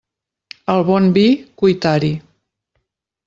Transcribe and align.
Al 0.75 0.81
bon 0.87 1.09
vi, 1.17 1.25
cuitar-hi. 1.63 2.11